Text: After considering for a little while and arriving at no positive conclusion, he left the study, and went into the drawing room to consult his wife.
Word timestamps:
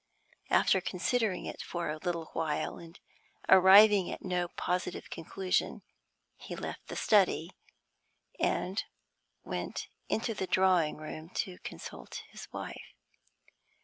After 0.49 0.81
considering 0.81 1.53
for 1.63 1.91
a 1.91 1.99
little 1.99 2.31
while 2.33 2.79
and 2.79 2.99
arriving 3.47 4.09
at 4.11 4.25
no 4.25 4.47
positive 4.47 5.11
conclusion, 5.11 5.83
he 6.37 6.55
left 6.55 6.87
the 6.87 6.95
study, 6.95 7.51
and 8.39 8.83
went 9.43 9.89
into 10.09 10.33
the 10.33 10.47
drawing 10.47 10.97
room 10.97 11.29
to 11.45 11.59
consult 11.59 12.23
his 12.31 12.47
wife. 12.51 12.95